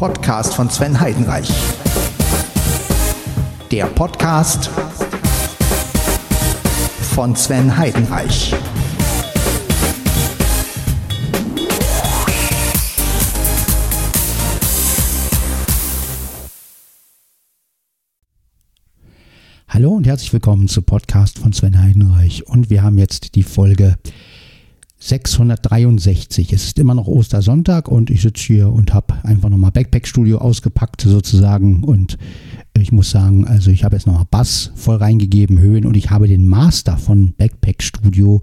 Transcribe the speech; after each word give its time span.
Podcast 0.00 0.54
von 0.54 0.70
Sven 0.70 0.98
Heidenreich. 0.98 1.52
Der 3.70 3.84
Podcast 3.84 4.70
von 7.12 7.36
Sven 7.36 7.76
Heidenreich. 7.76 8.54
Hallo 19.68 19.90
und 19.90 20.06
herzlich 20.06 20.32
willkommen 20.32 20.66
zu 20.68 20.80
Podcast 20.80 21.40
von 21.40 21.52
Sven 21.52 21.78
Heidenreich. 21.78 22.46
Und 22.46 22.70
wir 22.70 22.82
haben 22.82 22.96
jetzt 22.96 23.34
die 23.34 23.42
Folge 23.42 23.98
663. 25.00 26.52
Es 26.52 26.64
ist 26.64 26.78
immer 26.78 26.94
noch 26.94 27.06
Ostersonntag 27.06 27.88
und 27.88 28.10
ich 28.10 28.20
sitze 28.20 28.44
hier 28.44 28.70
und 28.70 28.92
habe 28.92 29.14
einfach 29.24 29.48
nochmal 29.48 29.72
Backpack 29.72 30.06
Studio 30.06 30.38
ausgepackt 30.38 31.00
sozusagen 31.00 31.82
und 31.82 32.18
ich 32.76 32.92
muss 32.92 33.10
sagen, 33.10 33.46
also 33.46 33.70
ich 33.70 33.82
habe 33.82 33.96
jetzt 33.96 34.06
nochmal 34.06 34.26
Bass 34.30 34.72
voll 34.74 34.96
reingegeben, 34.96 35.58
Höhen 35.58 35.86
und 35.86 35.96
ich 35.96 36.10
habe 36.10 36.28
den 36.28 36.46
Master 36.46 36.98
von 36.98 37.32
Backpack 37.32 37.82
Studio 37.82 38.42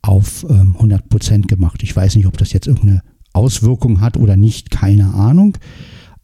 auf 0.00 0.46
ähm, 0.48 0.76
100% 0.78 1.46
gemacht. 1.46 1.82
Ich 1.82 1.94
weiß 1.94 2.16
nicht, 2.16 2.26
ob 2.26 2.38
das 2.38 2.52
jetzt 2.54 2.66
irgendeine 2.66 3.02
Auswirkung 3.34 4.00
hat 4.00 4.16
oder 4.16 4.36
nicht, 4.36 4.70
keine 4.70 5.12
Ahnung. 5.14 5.58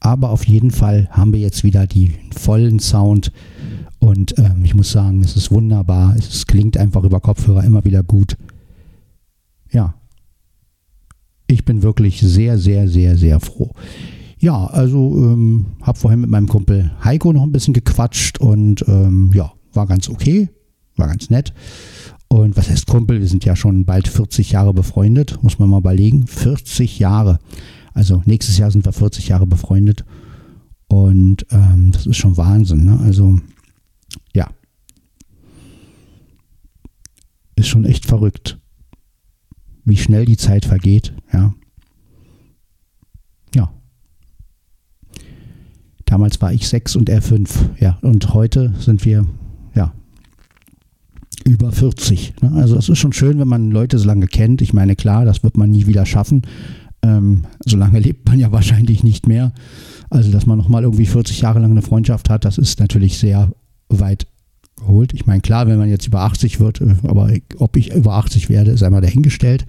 Aber 0.00 0.30
auf 0.30 0.46
jeden 0.46 0.70
Fall 0.70 1.08
haben 1.10 1.32
wir 1.32 1.40
jetzt 1.40 1.62
wieder 1.62 1.86
die 1.86 2.12
vollen 2.34 2.78
Sound 2.78 3.32
und 3.98 4.38
ähm, 4.38 4.64
ich 4.64 4.74
muss 4.74 4.92
sagen, 4.92 5.22
es 5.22 5.36
ist 5.36 5.50
wunderbar. 5.50 6.16
Es 6.16 6.46
klingt 6.46 6.78
einfach 6.78 7.04
über 7.04 7.20
Kopfhörer 7.20 7.64
immer 7.64 7.84
wieder 7.84 8.02
gut 8.02 8.36
ja, 9.70 9.94
ich 11.48 11.64
bin 11.64 11.82
wirklich 11.82 12.20
sehr, 12.20 12.58
sehr, 12.58 12.88
sehr, 12.88 13.16
sehr 13.16 13.40
froh. 13.40 13.72
Ja, 14.38 14.66
also 14.66 15.16
ähm, 15.16 15.66
habe 15.82 15.98
vorhin 15.98 16.20
mit 16.20 16.30
meinem 16.30 16.46
Kumpel 16.46 16.92
Heiko 17.02 17.32
noch 17.32 17.42
ein 17.42 17.52
bisschen 17.52 17.74
gequatscht 17.74 18.38
und 18.38 18.84
ähm, 18.86 19.32
ja, 19.34 19.52
war 19.72 19.86
ganz 19.86 20.08
okay, 20.08 20.48
war 20.96 21.08
ganz 21.08 21.30
nett. 21.30 21.52
Und 22.28 22.56
was 22.56 22.68
heißt 22.68 22.86
Kumpel? 22.86 23.20
Wir 23.20 23.26
sind 23.26 23.44
ja 23.44 23.56
schon 23.56 23.86
bald 23.86 24.06
40 24.06 24.52
Jahre 24.52 24.74
befreundet, 24.74 25.42
muss 25.42 25.58
man 25.58 25.70
mal 25.70 25.78
überlegen. 25.78 26.26
40 26.26 26.98
Jahre. 26.98 27.38
Also 27.94 28.22
nächstes 28.26 28.58
Jahr 28.58 28.70
sind 28.70 28.84
wir 28.84 28.92
40 28.92 29.28
Jahre 29.28 29.46
befreundet. 29.46 30.04
Und 30.88 31.46
ähm, 31.50 31.90
das 31.92 32.06
ist 32.06 32.18
schon 32.18 32.36
Wahnsinn. 32.36 32.84
Ne? 32.84 33.00
Also 33.02 33.38
ja, 34.34 34.48
ist 37.56 37.68
schon 37.68 37.86
echt 37.86 38.04
verrückt 38.04 38.58
wie 39.88 39.96
schnell 39.96 40.24
die 40.24 40.36
Zeit 40.36 40.64
vergeht. 40.64 41.12
Ja. 41.32 41.54
Ja. 43.54 43.70
Damals 46.04 46.40
war 46.40 46.52
ich 46.52 46.68
sechs 46.68 46.96
und 46.96 47.08
er 47.08 47.22
fünf. 47.22 47.68
Ja. 47.80 47.98
Und 48.02 48.34
heute 48.34 48.74
sind 48.78 49.04
wir, 49.04 49.26
ja, 49.74 49.92
über 51.44 51.72
40. 51.72 52.34
Ne? 52.42 52.52
Also 52.52 52.76
es 52.76 52.88
ist 52.88 52.98
schon 52.98 53.12
schön, 53.12 53.38
wenn 53.38 53.48
man 53.48 53.70
Leute 53.70 53.98
so 53.98 54.06
lange 54.06 54.26
kennt. 54.26 54.62
Ich 54.62 54.72
meine, 54.72 54.96
klar, 54.96 55.24
das 55.24 55.42
wird 55.42 55.56
man 55.56 55.70
nie 55.70 55.86
wieder 55.86 56.06
schaffen. 56.06 56.42
Ähm, 57.02 57.44
so 57.64 57.76
lange 57.76 57.98
lebt 58.00 58.28
man 58.28 58.38
ja 58.38 58.52
wahrscheinlich 58.52 59.02
nicht 59.02 59.26
mehr. 59.26 59.52
Also, 60.10 60.30
dass 60.30 60.46
man 60.46 60.58
nochmal 60.58 60.84
irgendwie 60.84 61.06
40 61.06 61.40
Jahre 61.42 61.60
lang 61.60 61.70
eine 61.72 61.82
Freundschaft 61.82 62.30
hat, 62.30 62.44
das 62.44 62.58
ist 62.58 62.80
natürlich 62.80 63.18
sehr 63.18 63.52
weit 63.88 64.26
geholt. 64.78 65.12
Ich 65.12 65.26
meine, 65.26 65.40
klar, 65.40 65.66
wenn 65.66 65.78
man 65.78 65.88
jetzt 65.88 66.06
über 66.06 66.20
80 66.20 66.60
wird, 66.60 66.80
äh, 66.80 66.94
aber 67.02 67.30
ob 67.58 67.76
ich 67.76 67.94
über 67.94 68.14
80 68.14 68.48
werde, 68.48 68.70
ist 68.70 68.82
einmal 68.82 69.00
dahingestellt. 69.00 69.66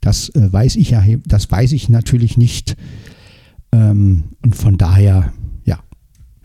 Das 0.00 0.28
äh, 0.30 0.52
weiß 0.52 0.76
ich 0.76 0.90
ja, 0.90 1.02
das 1.26 1.50
weiß 1.50 1.72
ich 1.72 1.88
natürlich 1.88 2.36
nicht. 2.36 2.76
Ähm, 3.72 4.24
und 4.42 4.56
von 4.56 4.78
daher, 4.78 5.32
ja, 5.64 5.78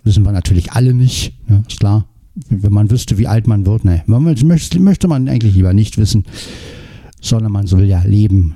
wissen 0.03 0.23
wir 0.23 0.31
natürlich 0.31 0.71
alle 0.73 0.93
nicht, 0.93 1.33
ne, 1.49 1.63
ist 1.67 1.79
klar. 1.79 2.05
Wenn 2.49 2.73
man 2.73 2.89
wüsste, 2.89 3.19
wie 3.19 3.27
alt 3.27 3.47
man 3.47 3.65
wird, 3.65 3.85
ne, 3.85 4.03
man 4.07 4.23
möchte, 4.23 4.79
möchte 4.79 5.07
man 5.07 5.29
eigentlich 5.29 5.53
lieber 5.53 5.73
nicht 5.73 5.97
wissen, 5.97 6.25
sondern 7.21 7.51
man 7.51 7.67
soll 7.67 7.83
ja 7.83 8.01
leben 8.03 8.55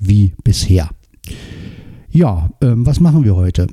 wie 0.00 0.34
bisher. 0.44 0.90
Ja, 2.10 2.50
ähm, 2.62 2.86
was 2.86 3.00
machen 3.00 3.24
wir 3.24 3.34
heute? 3.34 3.66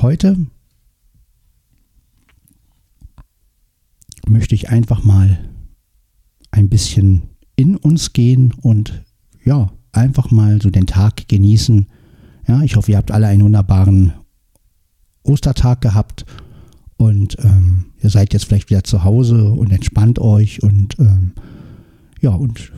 Heute 0.00 0.36
möchte 4.32 4.54
ich 4.54 4.70
einfach 4.70 5.04
mal 5.04 5.38
ein 6.50 6.68
bisschen 6.68 7.22
in 7.56 7.76
uns 7.76 8.12
gehen 8.12 8.52
und 8.62 9.04
ja, 9.44 9.72
einfach 9.92 10.30
mal 10.30 10.60
so 10.60 10.70
den 10.70 10.86
Tag 10.86 11.28
genießen. 11.28 11.86
Ja, 12.48 12.62
ich 12.62 12.76
hoffe, 12.76 12.92
ihr 12.92 12.98
habt 12.98 13.10
alle 13.10 13.26
einen 13.26 13.44
wunderbaren 13.44 14.12
Ostertag 15.22 15.80
gehabt 15.80 16.24
und 16.96 17.36
ähm, 17.44 17.86
ihr 18.02 18.10
seid 18.10 18.32
jetzt 18.32 18.46
vielleicht 18.46 18.70
wieder 18.70 18.84
zu 18.84 19.04
Hause 19.04 19.52
und 19.52 19.70
entspannt 19.70 20.18
euch 20.18 20.62
und 20.62 20.98
ähm, 20.98 21.32
ja, 22.20 22.30
und 22.30 22.72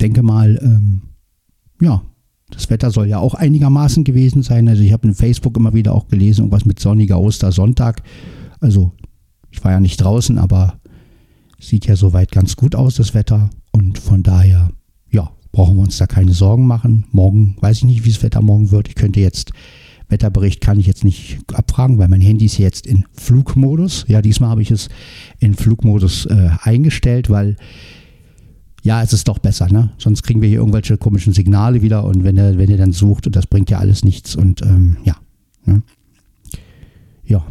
denke 0.00 0.22
mal, 0.22 0.58
ähm, 0.62 1.02
ja, 1.80 2.02
das 2.54 2.70
Wetter 2.70 2.90
soll 2.90 3.08
ja 3.08 3.18
auch 3.18 3.34
einigermaßen 3.34 4.04
gewesen 4.04 4.42
sein. 4.42 4.68
Also 4.68 4.82
ich 4.82 4.92
habe 4.92 5.08
in 5.08 5.14
Facebook 5.14 5.56
immer 5.56 5.74
wieder 5.74 5.94
auch 5.94 6.08
gelesen, 6.08 6.42
irgendwas 6.42 6.64
mit 6.64 6.80
sonniger 6.80 7.20
Ostersonntag. 7.20 8.02
Also 8.60 8.92
ich 9.50 9.62
war 9.64 9.72
ja 9.72 9.80
nicht 9.80 9.98
draußen, 9.98 10.38
aber 10.38 10.74
sieht 11.58 11.86
ja 11.86 11.96
soweit 11.96 12.30
ganz 12.32 12.56
gut 12.56 12.74
aus, 12.74 12.96
das 12.96 13.14
Wetter. 13.14 13.50
Und 13.72 13.98
von 13.98 14.22
daher, 14.22 14.70
ja, 15.10 15.30
brauchen 15.52 15.76
wir 15.76 15.82
uns 15.82 15.98
da 15.98 16.06
keine 16.06 16.32
Sorgen 16.32 16.66
machen. 16.66 17.06
Morgen 17.10 17.56
weiß 17.60 17.78
ich 17.78 17.84
nicht, 17.84 18.04
wie 18.04 18.10
das 18.10 18.22
Wetter 18.22 18.42
morgen 18.42 18.70
wird. 18.70 18.88
Ich 18.88 18.94
könnte 18.94 19.20
jetzt, 19.20 19.52
Wetterbericht 20.08 20.60
kann 20.60 20.78
ich 20.78 20.86
jetzt 20.86 21.04
nicht 21.04 21.38
abfragen, 21.52 21.98
weil 21.98 22.08
mein 22.08 22.20
Handy 22.20 22.44
ist 22.44 22.58
jetzt 22.58 22.86
in 22.86 23.04
Flugmodus. 23.12 24.04
Ja, 24.08 24.22
diesmal 24.22 24.50
habe 24.50 24.62
ich 24.62 24.70
es 24.70 24.88
in 25.38 25.54
Flugmodus 25.54 26.26
äh, 26.26 26.50
eingestellt, 26.62 27.30
weil 27.30 27.56
ja, 28.84 29.02
es 29.02 29.14
ist 29.14 29.28
doch 29.28 29.38
besser, 29.38 29.72
ne? 29.72 29.90
Sonst 29.96 30.22
kriegen 30.22 30.42
wir 30.42 30.48
hier 30.48 30.58
irgendwelche 30.58 30.98
komischen 30.98 31.32
Signale 31.32 31.80
wieder 31.80 32.04
und 32.04 32.22
wenn 32.22 32.36
er, 32.36 32.58
wenn 32.58 32.70
er 32.70 32.76
dann 32.76 32.92
sucht 32.92 33.34
das 33.34 33.46
bringt 33.46 33.70
ja 33.70 33.78
alles 33.78 34.04
nichts 34.04 34.36
und 34.36 34.60
ähm, 34.62 34.98
ja. 35.04 35.16
Ne? 35.64 35.82
Ja. 37.24 37.44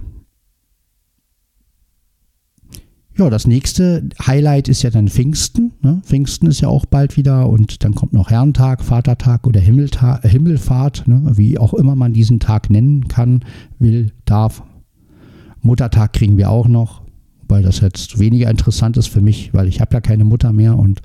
Ja, 3.18 3.30
das 3.30 3.46
nächste 3.48 4.10
Highlight 4.26 4.68
ist 4.68 4.82
ja 4.84 4.90
dann 4.90 5.08
Pfingsten. 5.08 5.74
Ne? 5.82 6.02
Pfingsten 6.04 6.48
ist 6.48 6.62
ja 6.62 6.68
auch 6.68 6.86
bald 6.86 7.18
wieder 7.18 7.48
und 7.50 7.84
dann 7.84 7.94
kommt 7.94 8.14
noch 8.14 8.30
Herrentag, 8.30 8.84
Vatertag 8.84 9.46
oder 9.46 9.60
Himmeltag, 9.60 10.24
äh, 10.26 10.30
Himmelfahrt, 10.30 11.08
ne? 11.08 11.22
wie 11.36 11.58
auch 11.58 11.74
immer 11.74 11.96
man 11.96 12.14
diesen 12.14 12.40
Tag 12.40 12.70
nennen 12.70 13.08
kann, 13.08 13.44
will, 13.80 14.12
darf. 14.26 14.64
Muttertag 15.62 16.14
kriegen 16.14 16.38
wir 16.38 16.50
auch 16.50 16.68
noch 16.68 17.03
weil 17.48 17.64
das 17.64 17.80
jetzt 17.80 18.20
weniger 18.20 18.50
interessant 18.50 18.98
ist 18.98 19.08
für 19.08 19.22
mich, 19.22 19.54
weil 19.54 19.68
ich 19.68 19.82
habe 19.82 19.94
ja 19.94 20.02
keine 20.02 20.24
Mutter 20.24 20.54
mehr 20.54 20.78
und 20.78 21.02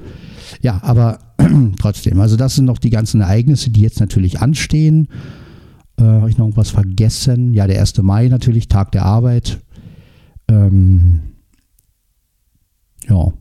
ja, 0.62 0.80
aber 0.82 1.18
trotzdem, 1.80 2.20
also 2.20 2.36
das 2.36 2.54
sind 2.54 2.64
noch 2.64 2.78
die 2.78 2.90
ganzen 2.90 3.20
Ereignisse, 3.20 3.70
die 3.70 3.82
jetzt 3.82 4.00
natürlich 4.00 4.40
anstehen. 4.40 5.08
Äh, 5.98 6.04
habe 6.04 6.30
ich 6.30 6.38
noch 6.38 6.46
irgendwas 6.46 6.70
vergessen? 6.70 7.52
Ja, 7.52 7.66
der 7.66 7.80
1. 7.80 7.98
Mai 8.02 8.28
natürlich, 8.28 8.68
Tag 8.68 8.92
der 8.92 9.04
Arbeit. 9.04 9.60
Ähm, 10.48 11.20
ja. 13.08 13.32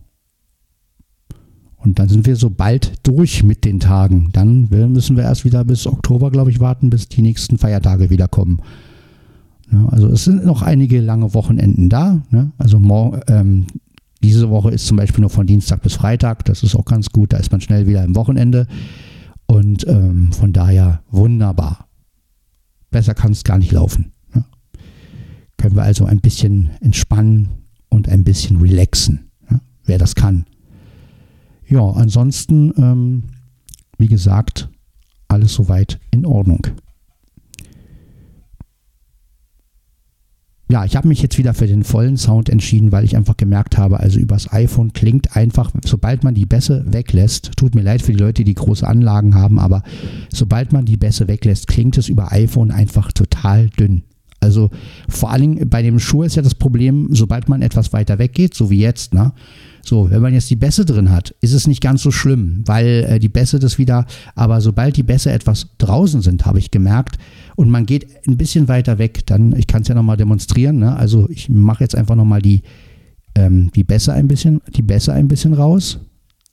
Und 1.78 2.00
dann 2.00 2.10
sind 2.10 2.26
wir 2.26 2.36
so 2.36 2.50
bald 2.50 2.94
durch 3.04 3.44
mit 3.44 3.64
den 3.64 3.80
Tagen. 3.80 4.30
Dann 4.34 4.68
müssen 4.70 5.16
wir 5.16 5.24
erst 5.24 5.46
wieder 5.46 5.64
bis 5.64 5.88
Oktober, 5.88 6.32
glaube 6.32 6.52
ich, 6.52 6.60
warten, 6.60 6.90
bis 6.90 7.08
die 7.08 7.22
nächsten 7.22 7.58
Feiertage 7.58 8.10
wiederkommen. 8.10 8.60
Ja, 8.60 8.87
also 9.90 10.08
es 10.08 10.24
sind 10.24 10.46
noch 10.46 10.62
einige 10.62 11.02
lange 11.02 11.34
Wochenenden 11.34 11.90
da. 11.90 12.22
Ne? 12.30 12.52
Also 12.58 12.78
ähm, 13.28 13.68
diese 14.24 14.50
Woche 14.50 14.72
ist 14.72 14.88
zum 14.88 14.98
Beispiel 14.98 15.22
nur 15.22 15.30
von 15.30 15.48
Dienstag 15.48 15.82
bis 15.82 15.94
Freitag. 15.94 16.46
Das 16.46 16.64
ist 16.64 16.76
auch 16.76 16.86
ganz 16.86 17.10
gut. 17.10 17.34
Da 17.34 17.38
ist 17.38 17.52
man 17.52 17.62
schnell 17.62 17.88
wieder 17.88 18.04
im 18.04 18.16
Wochenende. 18.16 18.68
Und 19.46 19.88
ähm, 19.88 20.32
von 20.32 20.54
daher 20.54 21.02
wunderbar. 21.10 21.88
Besser 22.92 23.14
kann 23.14 23.32
es 23.32 23.44
gar 23.44 23.58
nicht 23.58 23.72
laufen. 23.72 24.14
Ne? 24.34 24.46
Können 25.58 25.76
wir 25.76 25.84
also 25.84 26.06
ein 26.06 26.20
bisschen 26.20 26.72
entspannen 26.82 27.50
und 27.90 28.10
ein 28.10 28.24
bisschen 28.24 28.58
relaxen, 28.58 29.30
ne? 29.50 29.62
wer 29.86 29.98
das 29.98 30.16
kann. 30.16 30.46
Ja, 31.68 31.82
ansonsten, 31.82 32.74
ähm, 32.78 33.24
wie 33.98 34.08
gesagt, 34.08 34.70
alles 35.28 35.54
soweit 35.54 36.00
in 36.12 36.26
Ordnung. 36.26 36.66
Ja, 40.70 40.84
ich 40.84 40.96
habe 40.98 41.08
mich 41.08 41.22
jetzt 41.22 41.38
wieder 41.38 41.54
für 41.54 41.68
den 41.68 41.84
vollen 41.84 42.18
Sound 42.18 42.50
entschieden, 42.50 42.92
weil 42.92 43.06
ich 43.06 43.16
einfach 43.16 43.38
gemerkt 43.38 43.78
habe, 43.78 44.00
also 44.00 44.20
übers 44.20 44.52
iPhone 44.52 44.92
klingt 44.92 45.36
einfach, 45.36 45.72
sobald 45.86 46.24
man 46.24 46.36
die 46.36 46.46
Bässe 46.46 46.84
weglässt, 46.88 47.52
tut 47.56 47.74
mir 47.74 47.84
leid 47.84 48.02
für 48.02 48.12
die 48.12 48.20
Leute, 48.20 48.44
die 48.44 48.54
große 48.54 48.86
Anlagen 48.86 49.36
haben, 49.36 49.60
aber 49.60 49.84
sobald 50.34 50.74
man 50.74 50.86
die 50.86 50.98
Bässe 50.98 51.28
weglässt, 51.28 51.68
klingt 51.68 51.98
es 51.98 52.10
über 52.10 52.34
iPhone 52.34 52.72
einfach 52.72 53.14
total 53.14 53.70
dünn. 53.70 54.04
Also 54.40 54.70
vor 55.10 55.32
allem 55.32 55.70
bei 55.70 55.82
dem 55.82 56.00
Schuh 56.00 56.24
ist 56.24 56.36
ja 56.36 56.42
das 56.42 56.56
Problem, 56.56 57.10
sobald 57.12 57.50
man 57.50 57.62
etwas 57.62 57.92
weiter 57.94 58.20
weggeht, 58.20 58.54
so 58.54 58.70
wie 58.70 58.80
jetzt, 58.80 59.14
ne? 59.14 59.34
So, 59.88 60.10
wenn 60.12 60.22
man 60.22 60.34
jetzt 60.34 60.50
die 60.50 60.58
Bässe 60.58 60.84
drin 60.84 61.12
hat, 61.12 61.34
ist 61.40 61.54
es 61.54 61.66
nicht 61.66 61.82
ganz 61.82 62.02
so 62.02 62.12
schlimm, 62.12 62.62
weil 62.66 63.06
äh, 63.08 63.20
die 63.20 63.30
Bässe 63.30 63.58
das 63.58 63.78
wieder, 63.78 64.06
aber 64.36 64.60
sobald 64.60 64.98
die 64.98 65.04
Bässe 65.04 65.32
etwas 65.32 65.68
draußen 65.78 66.22
sind, 66.22 66.46
habe 66.46 66.60
ich 66.60 66.72
gemerkt, 66.72 67.18
und 67.56 67.70
man 67.70 67.86
geht 67.86 68.06
ein 68.28 68.36
bisschen 68.36 68.68
weiter 68.68 68.98
weg, 68.98 69.26
dann, 69.28 69.56
ich 69.56 69.66
kann 69.66 69.84
es 69.84 69.88
ja 69.88 69.96
nochmal 69.96 70.18
demonstrieren, 70.18 70.80
ne? 70.80 70.96
also 70.98 71.30
ich 71.30 71.48
mache 71.48 71.86
jetzt 71.86 71.96
einfach 71.96 72.16
nochmal 72.16 72.42
die, 72.42 72.64
ähm, 73.34 73.72
die 73.76 73.86
Bässe 73.86 74.12
ein 74.12 74.28
bisschen, 74.28 74.62
die 74.76 74.82
Bässe 74.82 75.14
ein 75.14 75.30
bisschen 75.30 75.54
raus. 75.54 76.00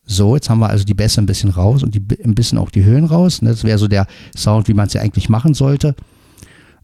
So, 0.07 0.37
jetzt 0.37 0.49
haben 0.49 0.61
wir 0.61 0.69
also 0.69 0.85
die 0.85 0.95
Bässe 0.95 1.21
ein 1.21 1.27
bisschen 1.27 1.51
raus 1.51 1.83
und 1.83 1.95
die, 1.95 2.03
ein 2.23 2.35
bisschen 2.35 2.59
auch 2.59 2.71
die 2.71 2.85
Höhen 2.85 3.05
raus. 3.05 3.43
Ne? 3.43 3.51
Das 3.51 3.65
wäre 3.65 3.79
so 3.79 3.89
der 3.89 4.07
Sound, 4.37 4.69
wie 4.69 4.75
man 4.75 4.87
es 4.87 4.93
ja 4.93 5.01
eigentlich 5.01 5.29
machen 5.29 5.55
sollte. 5.55 5.95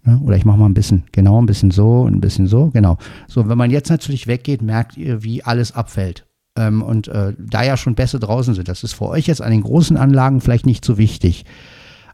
Ne? 0.04 0.20
Oder 0.24 0.36
ich 0.36 0.44
mache 0.44 0.58
mal 0.58 0.66
ein 0.66 0.74
bisschen, 0.74 1.04
genau, 1.12 1.40
ein 1.40 1.46
bisschen 1.46 1.70
so, 1.70 2.06
ein 2.06 2.20
bisschen 2.20 2.46
so, 2.46 2.70
genau. 2.70 2.96
So, 3.28 3.48
wenn 3.48 3.58
man 3.58 3.70
jetzt 3.70 3.90
natürlich 3.90 4.26
weggeht, 4.26 4.62
merkt 4.62 4.96
ihr, 4.96 5.22
wie 5.22 5.42
alles 5.42 5.72
abfällt. 5.72 6.26
Ähm, 6.56 6.82
und 6.82 7.08
äh, 7.08 7.34
da 7.38 7.62
ja 7.62 7.76
schon 7.76 7.94
Bässe 7.94 8.18
draußen 8.18 8.54
sind, 8.54 8.68
das 8.68 8.82
ist 8.82 8.94
für 8.94 9.06
euch 9.06 9.26
jetzt 9.26 9.42
an 9.42 9.50
den 9.50 9.62
großen 9.62 9.96
Anlagen 9.96 10.40
vielleicht 10.40 10.66
nicht 10.66 10.84
so 10.84 10.98
wichtig. 10.98 11.44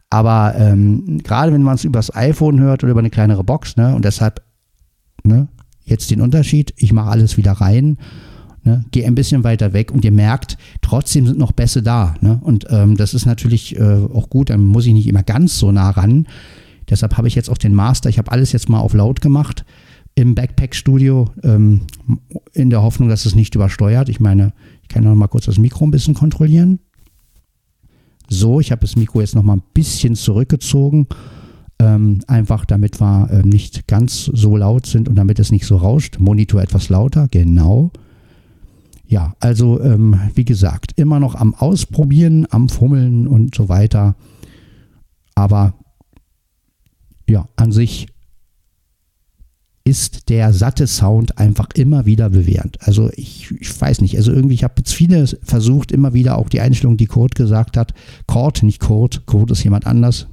Aber 0.09 0.53
ähm, 0.57 1.19
gerade 1.23 1.51
wenn 1.51 1.63
man 1.63 1.75
es 1.75 1.83
übers 1.83 2.15
iPhone 2.15 2.59
hört 2.59 2.83
oder 2.83 2.91
über 2.91 2.99
eine 2.99 3.09
kleinere 3.09 3.43
Box, 3.43 3.75
ne, 3.77 3.95
und 3.95 4.05
deshalb, 4.05 4.41
ne, 5.23 5.47
jetzt 5.83 6.11
den 6.11 6.21
Unterschied, 6.21 6.73
ich 6.77 6.93
mache 6.93 7.09
alles 7.09 7.35
wieder 7.35 7.53
rein, 7.53 7.97
ne, 8.63 8.85
gehe 8.91 9.05
ein 9.05 9.15
bisschen 9.15 9.43
weiter 9.43 9.73
weg 9.73 9.91
und 9.91 10.05
ihr 10.05 10.11
merkt, 10.11 10.57
trotzdem 10.81 11.25
sind 11.25 11.39
noch 11.39 11.51
Bässe 11.51 11.81
da. 11.81 12.15
Ne, 12.21 12.39
und 12.41 12.67
ähm, 12.69 12.95
das 12.95 13.13
ist 13.13 13.25
natürlich 13.25 13.77
äh, 13.77 14.05
auch 14.13 14.29
gut, 14.29 14.49
dann 14.49 14.65
muss 14.65 14.85
ich 14.85 14.93
nicht 14.93 15.07
immer 15.07 15.23
ganz 15.23 15.57
so 15.57 15.71
nah 15.71 15.89
ran. 15.89 16.27
Deshalb 16.89 17.17
habe 17.17 17.27
ich 17.27 17.35
jetzt 17.35 17.49
auch 17.49 17.57
den 17.57 17.73
Master, 17.73 18.09
ich 18.09 18.17
habe 18.17 18.31
alles 18.31 18.51
jetzt 18.51 18.69
mal 18.69 18.79
auf 18.79 18.93
laut 18.93 19.21
gemacht 19.21 19.65
im 20.15 20.33
Backpack-Studio, 20.33 21.29
ähm, 21.43 21.81
in 22.53 22.71
der 22.71 22.81
Hoffnung, 22.81 23.07
dass 23.07 23.25
es 23.25 23.35
nicht 23.35 23.53
übersteuert. 23.53 24.09
Ich 24.09 24.19
meine, 24.19 24.51
ich 24.81 24.87
kann 24.87 25.03
noch 25.03 25.13
mal 25.13 25.27
kurz 25.27 25.45
das 25.45 25.59
Mikro 25.59 25.85
ein 25.85 25.91
bisschen 25.91 26.15
kontrollieren. 26.15 26.79
So, 28.27 28.59
ich 28.59 28.71
habe 28.71 28.81
das 28.81 28.95
Mikro 28.95 29.21
jetzt 29.21 29.35
noch 29.35 29.43
mal 29.43 29.57
ein 29.57 29.63
bisschen 29.73 30.15
zurückgezogen, 30.15 31.07
ähm, 31.79 32.19
einfach 32.27 32.65
damit 32.65 32.99
wir 32.99 33.29
äh, 33.29 33.43
nicht 33.43 33.87
ganz 33.87 34.25
so 34.25 34.57
laut 34.57 34.85
sind 34.87 35.07
und 35.07 35.15
damit 35.15 35.39
es 35.39 35.51
nicht 35.51 35.65
so 35.67 35.77
rauscht. 35.77 36.17
Monitor 36.19 36.61
etwas 36.61 36.89
lauter, 36.89 37.27
genau. 37.29 37.91
Ja, 39.05 39.35
also 39.39 39.79
ähm, 39.81 40.19
wie 40.33 40.45
gesagt, 40.45 40.93
immer 40.97 41.19
noch 41.19 41.35
am 41.35 41.53
Ausprobieren, 41.53 42.47
am 42.49 42.67
Fummeln 42.67 43.27
und 43.27 43.55
so 43.55 43.69
weiter. 43.69 44.15
Aber 45.35 45.75
ja, 47.27 47.47
an 47.55 47.71
sich 47.71 48.07
ist 49.87 50.27
der 50.27 50.51
satte 50.51 50.85
Sound 50.85 51.37
einfach 51.37 51.69
immer 51.75 52.05
wieder 52.05 52.29
bewährend. 52.29 52.77
Also 52.81 53.09
ich, 53.15 53.51
ich 53.57 53.81
weiß 53.81 54.01
nicht, 54.01 54.17
also 54.17 54.33
irgendwie, 54.33 54.55
ich 54.55 54.65
habe 54.65 54.73
jetzt 54.79 54.93
viele 54.93 55.25
versucht, 55.43 55.93
immer 55.93 56.13
wieder 56.13 56.37
auch 56.37 56.49
die 56.49 56.59
Einstellung, 56.59 56.97
die 56.97 57.05
Kurt 57.05 57.35
gesagt 57.35 57.77
hat, 57.77 57.93
Kurt, 58.27 58.63
nicht 58.63 58.81
Kurt, 58.81 59.25
Kurt 59.25 59.49
ist 59.51 59.63
jemand 59.63 59.87
anders, 59.87 60.27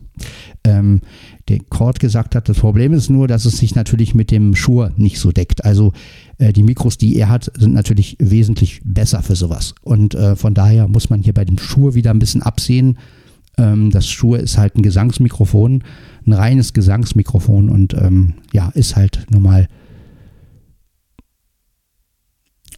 ähm, 0.64 1.02
der 1.48 1.60
Kurt 1.60 2.00
gesagt 2.00 2.34
hat, 2.34 2.48
das 2.48 2.58
Problem 2.58 2.92
ist 2.92 3.10
nur, 3.10 3.28
dass 3.28 3.44
es 3.44 3.58
sich 3.58 3.74
natürlich 3.76 4.14
mit 4.14 4.30
dem 4.32 4.56
Schur 4.56 4.92
nicht 4.96 5.20
so 5.20 5.30
deckt. 5.30 5.64
Also 5.64 5.92
äh, 6.38 6.52
die 6.52 6.62
Mikros, 6.62 6.98
die 6.98 7.16
er 7.16 7.28
hat, 7.28 7.52
sind 7.56 7.74
natürlich 7.74 8.16
wesentlich 8.18 8.80
besser 8.84 9.22
für 9.22 9.36
sowas. 9.36 9.74
Und 9.82 10.14
äh, 10.14 10.34
von 10.34 10.54
daher 10.54 10.88
muss 10.88 11.10
man 11.10 11.22
hier 11.22 11.34
bei 11.34 11.44
dem 11.44 11.58
Schur 11.58 11.94
wieder 11.94 12.10
ein 12.10 12.18
bisschen 12.18 12.42
absehen. 12.42 12.98
Ähm, 13.56 13.90
das 13.90 14.08
Schur 14.08 14.38
ist 14.38 14.58
halt 14.58 14.76
ein 14.76 14.82
Gesangsmikrofon 14.82 15.84
ein 16.26 16.32
reines 16.32 16.72
Gesangsmikrofon 16.72 17.68
und 17.68 17.94
ähm, 17.94 18.34
ja, 18.52 18.70
ist 18.70 18.96
halt 18.96 19.26
nun 19.30 19.42
mal 19.42 19.68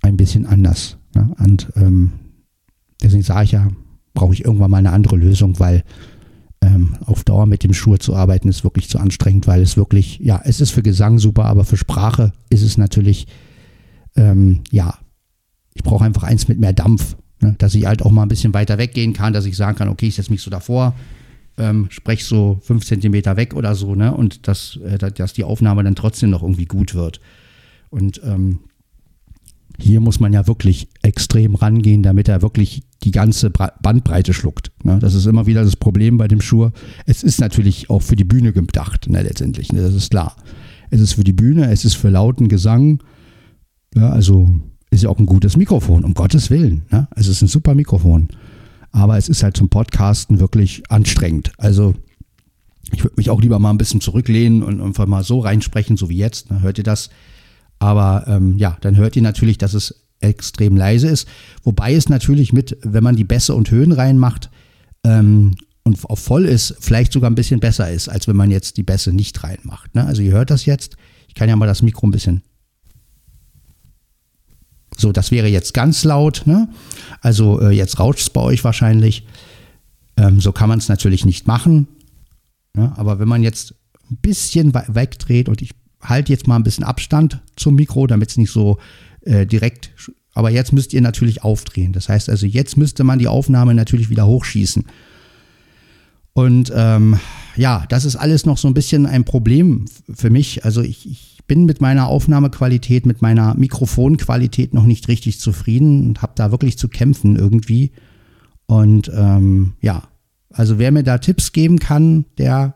ein 0.02 0.16
bisschen 0.16 0.46
anders. 0.46 0.98
Ne? 1.14 1.34
Und 1.38 1.72
ähm, 1.76 2.12
deswegen 3.02 3.22
sage 3.22 3.44
ich 3.44 3.52
ja, 3.52 3.68
brauche 4.14 4.34
ich 4.34 4.44
irgendwann 4.44 4.70
mal 4.70 4.78
eine 4.78 4.92
andere 4.92 5.16
Lösung, 5.16 5.58
weil 5.58 5.84
ähm, 6.62 6.96
auf 7.04 7.24
Dauer 7.24 7.46
mit 7.46 7.62
dem 7.62 7.74
Schuhe 7.74 7.98
zu 7.98 8.14
arbeiten 8.14 8.48
ist 8.48 8.64
wirklich 8.64 8.88
zu 8.88 8.98
anstrengend, 8.98 9.46
weil 9.46 9.62
es 9.62 9.76
wirklich, 9.76 10.18
ja, 10.18 10.40
es 10.44 10.60
ist 10.60 10.70
für 10.70 10.82
Gesang 10.82 11.18
super, 11.18 11.44
aber 11.44 11.64
für 11.64 11.76
Sprache 11.76 12.32
ist 12.50 12.62
es 12.62 12.78
natürlich, 12.78 13.26
ähm, 14.16 14.62
ja, 14.70 14.98
ich 15.74 15.82
brauche 15.82 16.04
einfach 16.04 16.22
eins 16.22 16.48
mit 16.48 16.58
mehr 16.58 16.72
Dampf, 16.72 17.16
ne? 17.40 17.54
dass 17.58 17.74
ich 17.74 17.86
halt 17.86 18.02
auch 18.02 18.10
mal 18.10 18.22
ein 18.22 18.28
bisschen 18.28 18.54
weiter 18.54 18.78
weggehen 18.78 19.12
kann, 19.12 19.32
dass 19.32 19.44
ich 19.44 19.56
sagen 19.56 19.76
kann, 19.76 19.88
okay, 19.88 20.06
ich 20.06 20.16
setze 20.16 20.32
mich 20.32 20.42
so 20.42 20.50
davor, 20.50 20.94
ähm, 21.58 21.86
sprech 21.90 22.24
so 22.24 22.58
fünf 22.62 22.84
Zentimeter 22.84 23.36
weg 23.36 23.54
oder 23.54 23.74
so, 23.74 23.94
ne? 23.94 24.14
Und 24.14 24.48
dass, 24.48 24.76
äh, 24.76 24.98
dass 24.98 25.32
die 25.32 25.44
Aufnahme 25.44 25.82
dann 25.84 25.94
trotzdem 25.94 26.30
noch 26.30 26.42
irgendwie 26.42 26.66
gut 26.66 26.94
wird. 26.94 27.20
Und 27.90 28.20
ähm, 28.24 28.60
hier 29.78 30.00
muss 30.00 30.20
man 30.20 30.32
ja 30.32 30.46
wirklich 30.46 30.88
extrem 31.02 31.54
rangehen, 31.54 32.02
damit 32.02 32.28
er 32.28 32.42
wirklich 32.42 32.82
die 33.02 33.10
ganze 33.10 33.50
Bandbreite 33.50 34.32
schluckt. 34.32 34.72
Ne? 34.82 34.98
Das 34.98 35.14
ist 35.14 35.26
immer 35.26 35.46
wieder 35.46 35.64
das 35.64 35.76
Problem 35.76 36.16
bei 36.16 36.28
dem 36.28 36.40
Schur. 36.40 36.72
Es 37.04 37.22
ist 37.22 37.40
natürlich 37.40 37.90
auch 37.90 38.02
für 38.02 38.16
die 38.16 38.24
Bühne 38.24 38.52
gedacht, 38.52 39.08
ne, 39.08 39.22
letztendlich, 39.22 39.72
ne? 39.72 39.82
das 39.82 39.94
ist 39.94 40.10
klar. 40.10 40.36
Es 40.90 41.00
ist 41.00 41.14
für 41.14 41.24
die 41.24 41.32
Bühne, 41.32 41.70
es 41.70 41.84
ist 41.84 41.94
für 41.94 42.08
lauten 42.08 42.48
Gesang. 42.48 43.02
Ja, 43.94 44.10
also 44.10 44.48
ist 44.90 45.02
ja 45.02 45.10
auch 45.10 45.18
ein 45.18 45.26
gutes 45.26 45.56
Mikrofon, 45.56 46.04
um 46.04 46.14
Gottes 46.14 46.50
Willen. 46.50 46.82
Ne? 46.90 47.08
Es 47.16 47.28
ist 47.28 47.42
ein 47.42 47.48
super 47.48 47.74
Mikrofon. 47.74 48.28
Aber 48.96 49.18
es 49.18 49.28
ist 49.28 49.42
halt 49.42 49.58
zum 49.58 49.68
Podcasten 49.68 50.40
wirklich 50.40 50.82
anstrengend. 50.88 51.52
Also 51.58 51.94
ich 52.92 53.04
würde 53.04 53.16
mich 53.18 53.28
auch 53.28 53.42
lieber 53.42 53.58
mal 53.58 53.68
ein 53.68 53.76
bisschen 53.76 54.00
zurücklehnen 54.00 54.62
und 54.62 54.80
einfach 54.80 55.04
mal 55.04 55.22
so 55.22 55.40
reinsprechen, 55.40 55.98
so 55.98 56.08
wie 56.08 56.16
jetzt. 56.16 56.50
Ne? 56.50 56.62
Hört 56.62 56.78
ihr 56.78 56.84
das? 56.84 57.10
Aber 57.78 58.24
ähm, 58.26 58.56
ja, 58.56 58.78
dann 58.80 58.96
hört 58.96 59.14
ihr 59.14 59.20
natürlich, 59.20 59.58
dass 59.58 59.74
es 59.74 60.06
extrem 60.20 60.78
leise 60.78 61.08
ist. 61.08 61.28
Wobei 61.62 61.94
es 61.94 62.08
natürlich 62.08 62.54
mit, 62.54 62.78
wenn 62.80 63.04
man 63.04 63.16
die 63.16 63.24
Bässe 63.24 63.54
und 63.54 63.70
Höhen 63.70 63.92
reinmacht 63.92 64.48
ähm, 65.04 65.56
und 65.82 66.02
auf 66.06 66.20
voll 66.20 66.46
ist, 66.46 66.76
vielleicht 66.80 67.12
sogar 67.12 67.30
ein 67.30 67.34
bisschen 67.34 67.60
besser 67.60 67.90
ist, 67.92 68.08
als 68.08 68.26
wenn 68.28 68.36
man 68.36 68.50
jetzt 68.50 68.78
die 68.78 68.82
Bässe 68.82 69.12
nicht 69.12 69.44
reinmacht. 69.44 69.94
Ne? 69.94 70.06
Also 70.06 70.22
ihr 70.22 70.32
hört 70.32 70.48
das 70.48 70.64
jetzt. 70.64 70.96
Ich 71.28 71.34
kann 71.34 71.50
ja 71.50 71.56
mal 71.56 71.66
das 71.66 71.82
Mikro 71.82 72.06
ein 72.06 72.12
bisschen 72.12 72.40
so, 74.96 75.12
das 75.12 75.30
wäre 75.30 75.48
jetzt 75.48 75.74
ganz 75.74 76.04
laut. 76.04 76.42
Ne? 76.46 76.68
Also 77.20 77.60
äh, 77.60 77.70
jetzt 77.70 77.98
rauscht 77.98 78.20
es 78.20 78.30
bei 78.30 78.40
euch 78.40 78.64
wahrscheinlich. 78.64 79.26
Ähm, 80.16 80.40
so 80.40 80.52
kann 80.52 80.68
man 80.68 80.78
es 80.78 80.88
natürlich 80.88 81.24
nicht 81.24 81.46
machen. 81.46 81.86
Ne? 82.74 82.92
Aber 82.96 83.18
wenn 83.18 83.28
man 83.28 83.42
jetzt 83.42 83.74
ein 84.10 84.16
bisschen 84.16 84.72
wegdreht 84.74 85.48
und 85.48 85.60
ich 85.62 85.72
halte 86.00 86.32
jetzt 86.32 86.46
mal 86.46 86.56
ein 86.56 86.62
bisschen 86.62 86.84
Abstand 86.84 87.40
zum 87.56 87.74
Mikro, 87.74 88.06
damit 88.06 88.30
es 88.30 88.36
nicht 88.36 88.50
so 88.50 88.78
äh, 89.22 89.46
direkt. 89.46 89.90
Aber 90.34 90.50
jetzt 90.50 90.72
müsst 90.72 90.92
ihr 90.92 91.00
natürlich 91.00 91.42
aufdrehen. 91.42 91.92
Das 91.92 92.08
heißt 92.08 92.30
also, 92.30 92.46
jetzt 92.46 92.76
müsste 92.76 93.04
man 93.04 93.18
die 93.18 93.28
Aufnahme 93.28 93.74
natürlich 93.74 94.10
wieder 94.10 94.26
hochschießen. 94.26 94.84
Und 96.32 96.70
ähm, 96.74 97.18
ja, 97.56 97.86
das 97.88 98.04
ist 98.04 98.16
alles 98.16 98.44
noch 98.44 98.58
so 98.58 98.68
ein 98.68 98.74
bisschen 98.74 99.06
ein 99.06 99.24
Problem 99.24 99.86
für 100.12 100.28
mich. 100.28 100.64
Also 100.64 100.82
ich, 100.82 101.10
ich 101.10 101.35
bin 101.46 101.64
mit 101.64 101.80
meiner 101.80 102.08
Aufnahmequalität, 102.08 103.06
mit 103.06 103.22
meiner 103.22 103.54
Mikrofonqualität 103.54 104.74
noch 104.74 104.84
nicht 104.84 105.08
richtig 105.08 105.40
zufrieden 105.40 106.08
und 106.08 106.22
habe 106.22 106.32
da 106.34 106.50
wirklich 106.50 106.78
zu 106.78 106.88
kämpfen 106.88 107.36
irgendwie. 107.36 107.92
Und 108.66 109.10
ähm, 109.14 109.74
ja, 109.80 110.02
also 110.50 110.78
wer 110.78 110.90
mir 110.90 111.04
da 111.04 111.18
Tipps 111.18 111.52
geben 111.52 111.78
kann, 111.78 112.24
der 112.38 112.74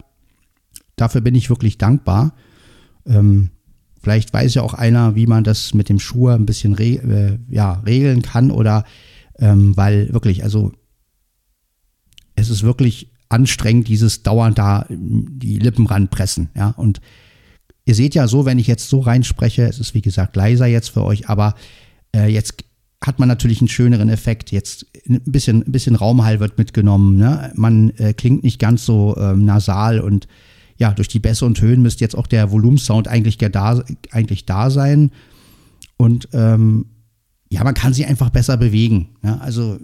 dafür 0.97 1.21
bin 1.21 1.35
ich 1.35 1.51
wirklich 1.51 1.79
dankbar. 1.79 2.35
Ähm, 3.07 3.51
vielleicht 4.01 4.33
weiß 4.33 4.55
ja 4.55 4.63
auch 4.63 4.75
einer, 4.75 5.17
wie 5.17 5.27
man 5.27 5.45
das 5.45 5.75
mit 5.75 5.89
dem 5.89 5.99
Schuh 5.99 6.29
ein 6.29 6.47
bisschen 6.47 6.75
re 6.75 6.85
äh, 6.85 7.39
ja, 7.49 7.83
regeln 7.87 8.23
kann 8.23 8.51
oder 8.51 8.85
ähm, 9.39 9.77
weil 9.77 10.13
wirklich, 10.13 10.45
also 10.45 10.73
es 12.37 12.51
ist 12.51 12.63
wirklich 12.63 13.11
anstrengend, 13.29 13.89
dieses 13.89 14.23
dauernd 14.23 14.59
da 14.59 14.87
die 14.89 15.59
Lippen 15.59 15.87
ranpressen, 15.87 16.51
ja, 16.55 16.71
und 16.71 17.01
Ihr 17.91 17.97
seht 17.97 18.15
ja 18.15 18.29
so, 18.29 18.45
wenn 18.45 18.61
ich 18.61 18.69
jetzt 18.69 18.89
so 18.89 19.01
reinspreche, 19.01 19.65
es 19.65 19.81
ist 19.81 19.95
wie 19.95 20.01
gesagt 20.01 20.37
leiser 20.37 20.67
jetzt 20.67 20.91
für 20.91 21.03
euch, 21.03 21.29
aber 21.29 21.57
äh, 22.15 22.29
jetzt 22.29 22.63
hat 23.05 23.19
man 23.19 23.27
natürlich 23.27 23.61
einen 23.61 23.67
schöneren 23.67 24.09
Effekt. 24.09 24.53
Jetzt 24.53 24.87
ein 25.09 25.21
bisschen, 25.25 25.65
ein 25.67 25.73
bisschen 25.73 25.97
Raumhall 25.97 26.39
wird 26.39 26.57
mitgenommen. 26.57 27.17
Ne? 27.17 27.51
Man 27.57 27.91
äh, 27.97 28.13
klingt 28.13 28.45
nicht 28.45 28.61
ganz 28.61 28.87
so 28.87 29.17
ähm, 29.19 29.45
nasal 29.45 29.99
und 29.99 30.29
ja, 30.77 30.93
durch 30.93 31.09
die 31.09 31.19
Bässe 31.19 31.45
und 31.45 31.61
Höhen 31.61 31.83
müsste 31.83 32.05
jetzt 32.05 32.15
auch 32.17 32.29
der 32.29 32.53
Volumensound 32.53 33.09
eigentlich 33.09 33.39
da, 33.39 33.83
eigentlich 34.13 34.47
da 34.47 34.71
sein. 34.71 35.11
Und 35.97 36.29
ähm, 36.33 36.87
ja, 37.49 37.65
man 37.65 37.75
kann 37.75 37.93
sie 37.93 38.07
einfach 38.07 38.31
besser 38.31 38.57
bewegen. 38.57 39.17
Ne? 39.23 39.41
Also 39.41 39.81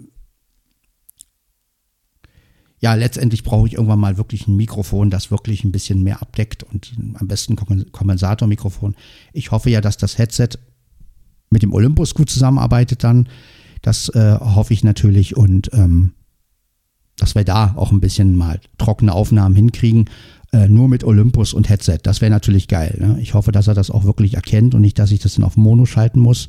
ja, 2.79 2.93
letztendlich 2.93 3.43
brauche 3.43 3.67
ich 3.67 3.73
irgendwann 3.73 3.99
mal 3.99 4.17
wirklich 4.17 4.47
ein 4.47 4.55
Mikrofon, 4.55 5.09
das 5.09 5.31
wirklich 5.31 5.63
ein 5.63 5.71
bisschen 5.71 6.03
mehr 6.03 6.21
abdeckt 6.21 6.63
und 6.63 6.93
am 7.15 7.27
besten 7.27 7.55
Kompensatormikrofon. 7.55 8.95
Ich 9.33 9.51
hoffe 9.51 9.69
ja, 9.69 9.81
dass 9.81 9.97
das 9.97 10.17
Headset 10.17 10.49
mit 11.49 11.63
dem 11.63 11.73
Olympus 11.73 12.13
gut 12.13 12.29
zusammenarbeitet 12.29 13.03
dann. 13.03 13.29
Das 13.81 14.09
äh, 14.09 14.37
hoffe 14.39 14.73
ich 14.73 14.83
natürlich 14.83 15.35
und 15.35 15.71
ähm, 15.73 16.13
dass 17.17 17.33
wir 17.33 17.43
da 17.43 17.73
auch 17.77 17.91
ein 17.91 17.99
bisschen 17.99 18.35
mal 18.35 18.59
trockene 18.77 19.13
Aufnahmen 19.13 19.55
hinkriegen. 19.55 20.09
äh, 20.53 20.67
nur 20.69 20.87
mit 20.87 21.03
Olympus 21.03 21.53
und 21.53 21.69
Headset. 21.69 21.99
Das 22.03 22.21
wäre 22.21 22.31
natürlich 22.31 22.67
geil. 22.67 22.95
Ne? 22.99 23.19
Ich 23.21 23.33
hoffe, 23.33 23.51
dass 23.51 23.67
er 23.67 23.73
das 23.73 23.91
auch 23.91 24.05
wirklich 24.05 24.35
erkennt 24.35 24.75
und 24.75 24.81
nicht, 24.81 24.97
dass 24.99 25.11
ich 25.11 25.19
das 25.19 25.35
dann 25.35 25.43
auf 25.43 25.57
Mono 25.57 25.85
schalten 25.85 26.19
muss. 26.19 26.47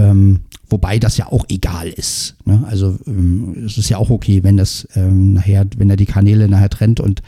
Ähm, 0.00 0.40
wobei 0.68 0.98
das 0.98 1.16
ja 1.16 1.26
auch 1.26 1.44
egal 1.48 1.88
ist. 1.88 2.36
Ne? 2.44 2.64
Also 2.66 2.98
ähm, 3.06 3.64
es 3.66 3.76
ist 3.76 3.88
ja 3.88 3.98
auch 3.98 4.10
okay, 4.10 4.42
wenn 4.42 4.56
das 4.56 4.88
ähm, 4.94 5.34
nachher, 5.34 5.66
wenn 5.76 5.90
er 5.90 5.96
die 5.96 6.06
Kanäle 6.06 6.48
nachher 6.48 6.70
trennt 6.70 7.00
und 7.00 7.22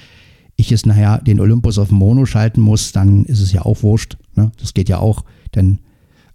ich 0.56 0.72
es 0.72 0.86
nachher 0.86 1.18
den 1.18 1.40
Olympus 1.40 1.78
auf 1.78 1.90
Mono 1.90 2.24
schalten 2.24 2.60
muss, 2.60 2.92
dann 2.92 3.24
ist 3.24 3.40
es 3.40 3.52
ja 3.52 3.62
auch 3.62 3.82
wurscht. 3.82 4.16
Ne? 4.36 4.52
Das 4.58 4.74
geht 4.74 4.88
ja 4.88 4.98
auch. 4.98 5.24
Denn, 5.54 5.80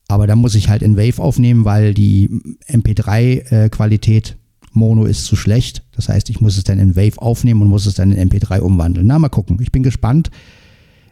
aber 0.08 0.28
dann 0.28 0.40
muss 0.40 0.56
ich 0.56 0.70
halt 0.70 0.82
in 0.82 0.98
Wave 0.98 1.22
aufnehmen, 1.22 1.66
weil 1.66 1.94
die 1.94 2.30
MP3-Qualität 2.68 4.32
äh, 4.32 4.36
Mono 4.74 5.06
ist 5.06 5.26
zu 5.26 5.36
schlecht. 5.36 5.84
Das 5.96 6.10
heißt, 6.10 6.30
ich 6.30 6.42
muss 6.42 6.58
es 6.58 6.66
dann 6.66 6.78
in 6.78 6.96
Wave 6.96 7.20
aufnehmen 7.20 7.62
und 7.64 7.70
muss 7.70 7.86
es 7.86 7.96
dann 7.96 8.12
in 8.12 8.30
MP3 8.30 8.60
umwandeln. 8.60 9.08
Na, 9.08 9.18
mal 9.18 9.30
gucken. 9.30 9.58
Ich 9.62 9.72
bin 9.72 9.82
gespannt, 9.82 10.30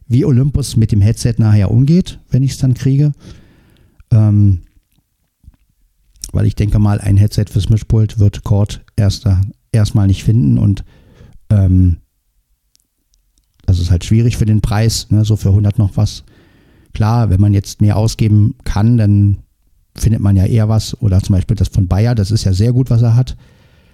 wie 0.08 0.26
Olympus 0.26 0.76
mit 0.76 0.92
dem 0.92 1.02
Headset 1.02 1.36
nachher 1.38 1.72
umgeht, 1.72 2.20
wenn 2.30 2.44
ich 2.44 2.52
es 2.52 2.58
dann 2.58 2.76
kriege. 2.76 3.14
Ähm, 4.12 4.60
weil 6.36 6.46
ich 6.46 6.56
denke 6.56 6.80
mal, 6.80 7.00
ein 7.00 7.18
Headset 7.18 7.46
fürs 7.50 7.70
Mischpult 7.70 8.20
wird 8.20 8.44
Cord 8.44 8.84
erst, 8.96 9.26
erstmal 9.72 10.08
nicht 10.08 10.24
finden 10.24 10.58
und 10.58 10.84
ähm, 11.50 11.98
das 13.66 13.80
ist 13.80 13.90
halt 13.90 14.04
schwierig 14.04 14.38
für 14.38 14.46
den 14.46 14.62
Preis, 14.62 15.08
ne, 15.10 15.26
so 15.26 15.38
für 15.38 15.50
100 15.50 15.80
noch 15.80 15.98
was. 15.98 16.24
Klar, 16.94 17.30
wenn 17.30 17.42
man 17.42 17.54
jetzt 17.54 17.82
mehr 17.82 17.98
ausgeben 17.98 18.56
kann, 18.64 18.98
dann 18.98 19.38
findet 19.96 20.22
man 20.22 20.36
ja 20.36 20.46
eher 20.46 20.70
was. 20.70 21.02
Oder 21.02 21.22
zum 21.22 21.34
Beispiel 21.34 21.56
das 21.56 21.70
von 21.70 21.88
Bayer, 21.88 22.16
das 22.16 22.32
ist 22.32 22.44
ja 22.44 22.54
sehr 22.54 22.74
gut, 22.74 22.90
was 22.90 23.02
er 23.02 23.16
hat. 23.16 23.36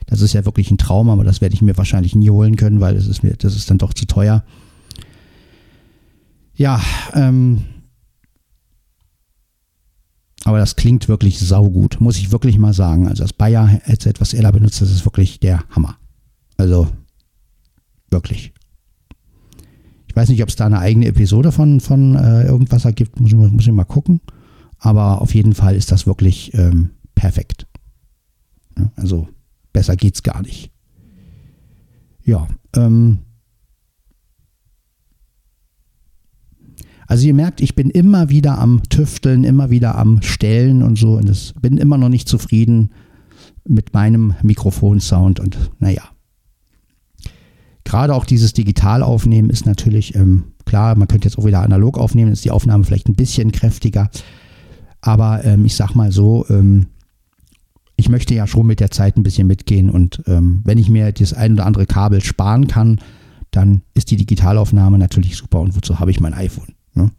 Das 0.08 0.22
ist 0.22 0.34
ja 0.34 0.44
wirklich 0.46 0.70
ein 0.72 0.78
Traum, 0.78 1.10
aber 1.10 1.24
das 1.24 1.42
werde 1.42 1.56
ich 1.56 1.62
mir 1.62 1.78
wahrscheinlich 1.78 2.16
nie 2.16 2.30
holen 2.30 2.58
können, 2.58 2.82
weil 2.82 2.96
das 2.96 3.08
ist 3.08 3.24
mir, 3.24 3.34
das 3.38 3.56
ist 3.56 3.70
dann 3.70 3.78
doch 3.78 3.94
zu 3.94 4.06
teuer. 4.06 4.44
Ja, 6.56 6.82
ähm, 7.14 7.64
aber 10.44 10.58
das 10.58 10.76
klingt 10.76 11.08
wirklich 11.08 11.40
saugut, 11.40 12.02
muss 12.02 12.18
ich 12.18 12.32
wirklich 12.32 12.58
mal 12.58 12.74
sagen. 12.74 13.08
Also 13.08 13.24
das 13.24 13.34
Bayer-Headset, 13.34 14.14
was 14.20 14.34
er 14.34 14.44
da 14.44 14.52
benutzt, 14.52 14.82
das 14.82 14.92
ist 14.92 15.06
wirklich 15.06 15.40
der 15.40 15.64
Hammer. 15.70 15.98
Also 16.58 16.88
wirklich. 18.10 18.54
Ich 20.08 20.16
weiß 20.16 20.30
nicht, 20.30 20.42
ob 20.44 20.50
es 20.50 20.56
da 20.56 20.66
eine 20.66 20.80
eigene 20.80 21.06
Episode 21.08 21.52
von, 21.52 21.80
von 21.80 22.16
äh, 22.16 22.44
irgendwas 22.44 22.86
gibt, 22.96 23.20
muss 23.20 23.32
ich, 23.32 23.38
muss 23.38 23.66
ich 23.66 23.72
mal 23.72 23.86
gucken. 23.86 24.20
Aber 24.78 25.22
auf 25.22 25.34
jeden 25.36 25.54
Fall 25.54 25.76
ist 25.76 25.92
das 25.92 26.08
wirklich 26.08 26.54
ähm, 26.56 26.92
perfekt. 27.14 27.68
Ja, 28.78 28.92
also 28.96 29.28
besser 29.72 29.96
geht's 29.96 30.24
gar 30.24 30.42
nicht. 30.42 30.72
Ja, 32.24 32.48
ähm, 32.76 33.20
Also 37.12 37.28
ihr 37.28 37.34
merkt, 37.34 37.60
ich 37.60 37.76
bin 37.76 37.90
immer 37.90 38.30
wieder 38.30 38.58
am 38.58 38.84
Tüfteln, 38.88 39.44
immer 39.44 39.70
wieder 39.70 39.98
am 39.98 40.22
Stellen 40.22 40.82
und 40.82 40.98
so. 40.98 41.18
Und 41.18 41.28
das 41.28 41.54
bin 41.62 41.76
immer 41.76 41.98
noch 41.98 42.08
nicht 42.08 42.30
zufrieden 42.30 42.92
mit 43.68 43.94
meinem 43.94 44.36
Mikrofonsound. 44.44 45.42
Und 45.42 45.58
naja, 45.80 46.04
gerade 47.84 48.16
auch 48.16 48.24
dieses 48.24 48.54
Digitalaufnehmen 48.54 49.52
ist 49.52 49.66
natürlich 49.66 50.16
ähm, 50.16 50.54
klar, 50.64 50.96
man 50.96 51.10
könnte 51.10 51.28
jetzt 51.28 51.38
auch 51.38 51.44
wieder 51.44 51.62
analog 51.62 51.98
aufnehmen, 51.98 52.32
ist 52.32 52.46
die 52.46 52.52
Aufnahme 52.52 52.86
vielleicht 52.86 53.10
ein 53.10 53.16
bisschen 53.16 53.52
kräftiger. 53.52 54.10
Aber 55.02 55.44
ähm, 55.44 55.66
ich 55.66 55.76
sag 55.76 55.96
mal 55.96 56.14
so, 56.14 56.46
ähm, 56.50 56.86
ich 57.98 58.08
möchte 58.08 58.36
ja 58.36 58.48
schon 58.48 58.68
mit 58.68 58.80
der 58.80 58.90
Zeit 58.90 59.18
ein 59.18 59.24
bisschen 59.24 59.48
mitgehen 59.48 59.90
und 59.90 60.24
ähm, 60.28 60.62
wenn 60.64 60.78
ich 60.78 60.88
mir 60.88 61.12
das 61.12 61.34
ein 61.34 61.56
oder 61.56 61.66
andere 61.66 61.88
Kabel 61.88 62.22
sparen 62.22 62.68
kann, 62.68 63.02
dann 63.52 63.82
ist 63.96 64.12
die 64.12 64.16
Digitalaufnahme 64.16 64.98
natürlich 64.98 65.36
super 65.36 65.60
und 65.60 65.76
wozu 65.76 66.00
habe 66.00 66.12
ich 66.12 66.22
mein 66.22 66.34
iPhone? 66.34 66.74
Ne? 66.94 67.12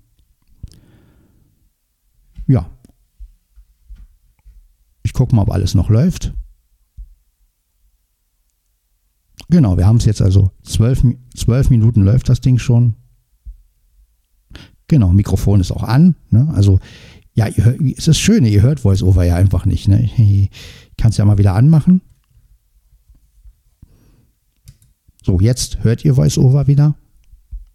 Ja. 2.47 2.67
Ich 5.03 5.13
gucke 5.13 5.35
mal, 5.35 5.43
ob 5.43 5.51
alles 5.51 5.75
noch 5.75 5.91
läuft. 5.91 6.33
Genau, 9.49 9.77
wir 9.77 9.87
haben 9.87 9.97
es 9.97 10.05
jetzt 10.05 10.23
also 10.23 10.51
zwölf, 10.63 11.03
zwölf 11.35 11.71
Minuten 11.71 12.03
läuft 12.03 12.29
das 12.29 12.41
Ding 12.41 12.59
schon. 12.59 12.95
Genau, 14.89 15.09
Mikrofon 15.11 15.61
ist 15.61 15.73
auch 15.73 15.83
an. 15.83 16.17
Ne? 16.31 16.51
Also 16.55 16.79
ja, 17.35 17.49
ihr, 17.49 17.79
es 17.97 18.09
ist 18.09 18.19
schön, 18.19 18.45
ihr 18.45 18.63
hört 18.63 18.85
VoiceOver 18.85 19.25
ja 19.25 19.37
einfach 19.37 19.65
nicht. 19.65 19.89
Ne? 19.89 20.05
Ich 20.05 20.51
kann 20.97 21.11
es 21.11 21.17
ja 21.17 21.25
mal 21.25 21.39
wieder 21.39 21.55
anmachen. 21.55 22.03
So, 25.25 25.41
jetzt 25.41 25.85
hört 25.85 26.05
ihr 26.05 26.17
VoiceOver 26.17 26.67
wieder. 26.67 26.97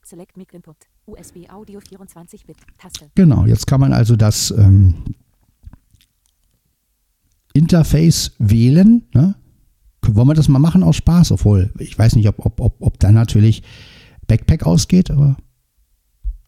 Select 0.03 0.37
Mic 0.37 0.53
Input, 0.53 0.77
USB 1.05 1.49
Audio 1.49 1.79
24-Bit, 1.79 2.57
Taste. 2.77 3.09
Genau, 3.15 3.45
jetzt 3.45 3.67
kann 3.67 3.79
man 3.79 3.93
also 3.93 4.15
das 4.15 4.51
ähm, 4.51 4.95
Interface 7.57 8.33
wählen. 8.39 9.07
Ne? 9.13 9.35
wollen 10.15 10.27
wir 10.27 10.33
das 10.35 10.47
mal 10.47 10.59
machen 10.59 10.83
aus 10.83 10.95
Spaß? 10.97 11.31
Obwohl, 11.31 11.71
ich 11.79 11.97
weiß 11.97 12.15
nicht, 12.15 12.27
ob, 12.27 12.45
ob, 12.45 12.59
ob, 12.59 12.75
ob 12.81 12.99
dann 12.99 13.15
natürlich 13.15 13.63
Backpack 14.27 14.65
ausgeht, 14.65 15.11
aber. 15.11 15.37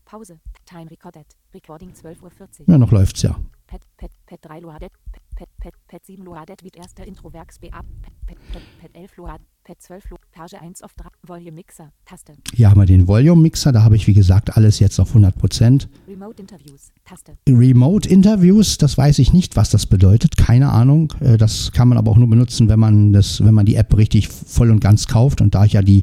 Pause. 0.06 0.40
Time 0.66 0.90
recorded. 0.90 1.26
Recording 1.54 1.92
12.40 1.92 2.22
Uhr. 2.22 2.30
Ja, 2.68 2.78
noch 2.78 2.92
läuft's 2.92 3.22
ja. 3.22 3.40
Pet, 3.68 3.82
Pet, 3.98 4.12
Pet 4.26 4.40
3 4.42 4.60
Loadet. 4.60 4.92
Pet, 5.36 5.50
Pet, 5.60 5.74
Pet 5.88 6.06
7 6.06 6.24
Loadet 6.24 6.64
mit 6.64 6.76
erster 6.76 7.06
Introwerks 7.06 7.60
BA. 7.60 7.82
Pet, 8.02 8.14
Pet, 8.26 8.38
Pet, 8.52 8.62
Pet 8.80 8.96
11 8.96 9.18
Loadet. 9.18 9.42
Pet 9.70 9.80
12 9.84 10.04
Page 10.32 10.56
1 10.60 10.82
auf 10.82 10.96
3. 10.96 11.10
Volume 11.28 11.52
Mixer. 11.52 11.92
Taste. 12.04 12.34
Hier 12.56 12.72
haben 12.72 12.82
wir 12.82 12.88
den 12.88 13.08
Volume 13.08 13.40
Mixer. 13.40 13.72
Da 13.72 13.84
habe 13.84 13.96
ich, 13.96 14.08
wie 14.08 14.16
gesagt, 14.16 14.58
alles 14.58 14.80
jetzt 14.80 15.00
auf 15.00 15.16
100%. 15.16 15.88
Remote 16.08 16.42
Interviews. 16.42 16.92
Taste. 17.06 17.38
Remote 17.48 18.10
Interviews, 18.10 18.80
das 18.80 18.98
weiß 18.98 19.20
ich 19.20 19.32
nicht, 19.32 19.58
was 19.58 19.70
das 19.70 19.86
bedeutet. 19.86 20.38
Keine 20.38 20.72
Ahnung. 20.72 21.14
Äh, 21.20 21.38
das 21.38 21.72
kann 21.72 21.88
man 21.88 22.00
aber 22.00 22.10
auch 22.10 22.18
nur 22.18 22.28
benutzen, 22.28 22.68
wenn 22.68 22.80
man, 22.80 23.14
das, 23.14 23.46
wenn 23.46 23.54
man 23.54 23.68
die 23.68 23.76
App 23.76 23.96
richtig 23.96 24.28
voll 24.30 24.72
und 24.72 24.80
ganz 24.80 25.06
kauft. 25.06 25.40
Und 25.40 25.54
da 25.54 25.66
ich 25.66 25.74
ja 25.74 25.84
die 25.84 26.02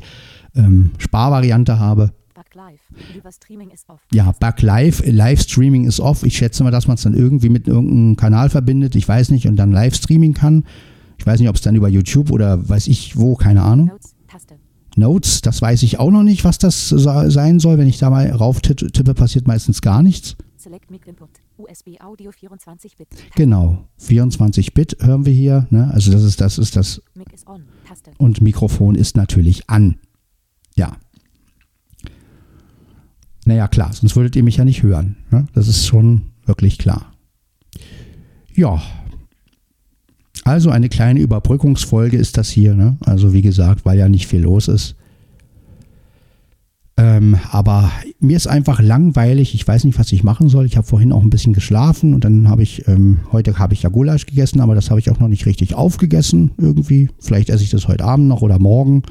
ähm, 0.54 0.92
Sparvariante 0.98 1.80
habe, 1.80 2.12
ja, 4.12 4.32
Bug 4.32 4.62
Live, 4.62 5.02
Livestreaming 5.04 5.86
ist 5.86 5.98
off. 5.98 6.22
Ich 6.22 6.36
schätze 6.36 6.62
mal, 6.62 6.70
dass 6.70 6.86
man 6.86 6.94
es 6.94 7.02
dann 7.02 7.14
irgendwie 7.14 7.48
mit 7.48 7.66
irgendeinem 7.66 8.14
Kanal 8.14 8.48
verbindet, 8.48 8.94
ich 8.94 9.08
weiß 9.08 9.30
nicht, 9.30 9.48
und 9.48 9.56
dann 9.56 9.72
Livestreaming 9.72 10.34
kann. 10.34 10.64
Ich 11.18 11.26
weiß 11.26 11.40
nicht, 11.40 11.48
ob 11.48 11.56
es 11.56 11.62
dann 11.62 11.74
über 11.74 11.88
YouTube 11.88 12.30
oder 12.30 12.68
weiß 12.68 12.88
ich 12.88 13.16
wo, 13.16 13.34
keine 13.34 13.62
Ahnung. 13.62 13.90
Notes, 14.96 15.42
das 15.42 15.60
weiß 15.60 15.82
ich 15.82 15.98
auch 15.98 16.10
noch 16.10 16.22
nicht, 16.22 16.44
was 16.44 16.58
das 16.58 16.88
sein 16.88 17.60
soll. 17.60 17.78
Wenn 17.78 17.88
ich 17.88 17.98
da 17.98 18.08
mal 18.10 18.30
rauf 18.30 18.60
tippe, 18.60 19.14
passiert 19.14 19.46
meistens 19.46 19.82
gar 19.82 20.02
nichts. 20.02 20.36
Select 20.56 20.90
Mic 20.90 21.06
Input, 21.06 21.28
USB 21.58 22.00
Audio 22.00 22.30
24-Bit. 22.30 23.08
Genau, 23.36 23.86
24-Bit 24.00 24.96
hören 25.00 25.26
wir 25.26 25.32
hier. 25.32 25.66
Ne? 25.70 25.90
Also 25.92 26.10
das 26.10 26.22
ist 26.22 26.40
das 26.40 26.58
ist 26.58 26.76
das. 26.76 27.02
Mic 27.14 27.32
is 27.32 27.46
on, 27.46 27.62
Taste. 27.86 28.10
Und 28.18 28.40
Mikrofon 28.40 28.94
ist 28.94 29.16
natürlich 29.16 29.68
an. 29.68 29.98
Ja. 30.74 30.96
Naja, 33.44 33.68
klar, 33.68 33.92
sonst 33.92 34.16
würdet 34.16 34.34
ihr 34.34 34.42
mich 34.42 34.56
ja 34.56 34.64
nicht 34.64 34.82
hören. 34.82 35.16
Ne? 35.30 35.46
Das 35.54 35.68
ist 35.68 35.86
schon 35.86 36.32
wirklich 36.46 36.78
klar. 36.78 37.12
Ja, 38.54 38.82
also 40.46 40.70
eine 40.70 40.88
kleine 40.88 41.20
Überbrückungsfolge 41.20 42.16
ist 42.16 42.38
das 42.38 42.48
hier. 42.48 42.74
Ne? 42.74 42.96
Also 43.04 43.32
wie 43.32 43.42
gesagt, 43.42 43.84
weil 43.84 43.98
ja 43.98 44.08
nicht 44.08 44.28
viel 44.28 44.42
los 44.42 44.68
ist. 44.68 44.94
Ähm, 46.96 47.36
aber 47.50 47.90
mir 48.20 48.36
ist 48.36 48.46
einfach 48.46 48.80
langweilig. 48.80 49.54
Ich 49.54 49.66
weiß 49.66 49.84
nicht, 49.84 49.98
was 49.98 50.12
ich 50.12 50.24
machen 50.24 50.48
soll. 50.48 50.64
Ich 50.64 50.76
habe 50.76 50.86
vorhin 50.86 51.12
auch 51.12 51.22
ein 51.22 51.30
bisschen 51.30 51.52
geschlafen 51.52 52.14
und 52.14 52.24
dann 52.24 52.48
habe 52.48 52.62
ich, 52.62 52.86
ähm, 52.88 53.18
heute 53.32 53.58
habe 53.58 53.74
ich 53.74 53.82
ja 53.82 53.90
Gulasch 53.90 54.24
gegessen, 54.24 54.60
aber 54.60 54.74
das 54.74 54.88
habe 54.88 55.00
ich 55.00 55.10
auch 55.10 55.18
noch 55.18 55.28
nicht 55.28 55.44
richtig 55.46 55.74
aufgegessen 55.74 56.52
irgendwie. 56.58 57.10
Vielleicht 57.18 57.50
esse 57.50 57.64
ich 57.64 57.70
das 57.70 57.88
heute 57.88 58.04
Abend 58.04 58.28
noch 58.28 58.40
oder 58.40 58.58
morgen. 58.58 59.02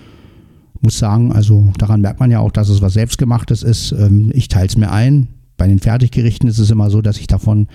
Muss 0.82 0.98
sagen, 0.98 1.32
also 1.32 1.72
daran 1.77 2.01
merkt 2.01 2.20
man 2.20 2.32
ja 2.32 2.39
auch, 2.39 2.51
dass 2.51 2.70
es 2.70 2.82
was 2.82 2.94
Selbstgemachtes 2.94 3.62
ist. 3.62 3.92
Ähm, 3.92 4.32
ich 4.34 4.48
teile 4.48 4.68
es 4.68 4.77
mir 4.77 4.92
ein. 4.92 5.27
Bei 5.58 5.68
den 5.68 5.80
Fertiggerichten 5.80 6.50
ist 6.50 6.60
es 6.60 6.72
immer 6.72 6.89
so, 6.89 7.01
dass 7.01 7.18
ich 7.18 7.27
davon 7.27 7.68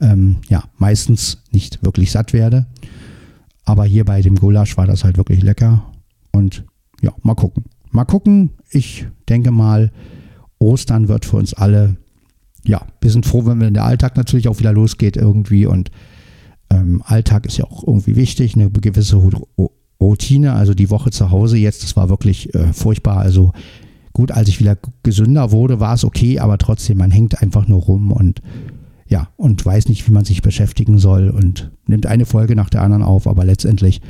ähm, 0.00 0.36
ja 0.48 0.64
meistens 0.78 1.42
nicht 1.52 1.82
wirklich 1.82 2.10
satt 2.10 2.32
werde. 2.32 2.66
Aber 3.64 3.84
hier 3.84 4.04
bei 4.04 4.22
dem 4.22 4.36
Gulasch 4.36 4.76
war 4.76 4.86
das 4.86 5.04
halt 5.04 5.16
wirklich 5.16 5.42
lecker. 5.42 5.84
Und 6.32 6.64
ja, 7.00 7.12
mal 7.22 7.34
gucken. 7.34 7.64
Mal 7.90 8.04
gucken. 8.04 8.50
Ich 8.70 9.06
denke 9.28 9.50
mal, 9.50 9.92
Ostern 10.58 11.08
wird 11.08 11.24
für 11.24 11.36
uns 11.36 11.54
alle, 11.54 11.96
ja, 12.64 12.82
wir 13.00 13.10
sind 13.10 13.26
froh, 13.26 13.44
wenn 13.44 13.74
der 13.74 13.84
Alltag 13.84 14.16
natürlich 14.16 14.48
auch 14.48 14.58
wieder 14.58 14.72
losgeht 14.72 15.16
irgendwie. 15.16 15.66
Und 15.66 15.90
ähm, 16.70 17.02
Alltag 17.04 17.46
ist 17.46 17.58
ja 17.58 17.64
auch 17.64 17.86
irgendwie 17.86 18.16
wichtig, 18.16 18.54
eine 18.54 18.70
gewisse 18.70 19.22
Routine. 20.00 20.54
Also 20.54 20.74
die 20.74 20.90
Woche 20.90 21.10
zu 21.10 21.30
Hause 21.30 21.58
jetzt, 21.58 21.82
das 21.82 21.96
war 21.96 22.08
wirklich 22.08 22.54
äh, 22.54 22.72
furchtbar. 22.72 23.18
Also 23.18 23.52
gut, 24.12 24.32
als 24.32 24.48
ich 24.48 24.60
wieder 24.60 24.76
gesünder 25.02 25.52
wurde, 25.52 25.80
war 25.80 25.94
es 25.94 26.04
okay, 26.04 26.38
aber 26.38 26.58
trotzdem, 26.58 26.98
man 26.98 27.10
hängt 27.10 27.40
einfach 27.42 27.68
nur 27.68 27.82
rum 27.82 28.12
und 28.12 28.40
ja, 29.12 29.28
und 29.36 29.62
weiß 29.62 29.90
nicht, 29.90 30.08
wie 30.08 30.10
man 30.10 30.24
sich 30.24 30.40
beschäftigen 30.40 30.96
soll 30.96 31.28
und 31.28 31.70
nimmt 31.86 32.06
eine 32.06 32.24
Folge 32.24 32.56
nach 32.56 32.70
der 32.70 32.80
anderen 32.80 33.02
auf, 33.02 33.26
aber 33.26 33.44
letztendlich, 33.44 34.00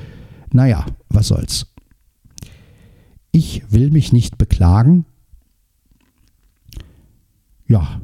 naja, 0.52 0.86
was 1.08 1.26
soll's. 1.26 1.66
Ich 3.32 3.64
will 3.68 3.90
mich 3.90 4.12
nicht 4.12 4.38
beklagen, 4.38 5.04
ja, 7.66 8.00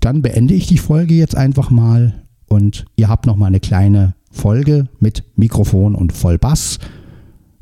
dann 0.00 0.20
beende 0.20 0.52
ich 0.52 0.66
die 0.66 0.78
Folge 0.78 1.14
jetzt 1.14 1.36
einfach 1.36 1.70
mal 1.70 2.24
und 2.48 2.86
ihr 2.96 3.06
habt 3.06 3.26
noch 3.26 3.36
mal 3.36 3.46
eine 3.46 3.60
kleine 3.60 4.16
Folge 4.32 4.88
mit 4.98 5.22
Mikrofon 5.36 5.94
und 5.94 6.12
Vollbass. 6.12 6.80